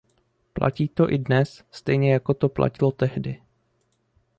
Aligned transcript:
Platí 0.53 0.87
to 0.87 1.09
i 1.11 1.17
dnes, 1.17 1.63
stejně 1.71 2.13
jako 2.13 2.33
to 2.33 2.49
platilo 2.49 2.91
tehdy. 2.91 3.41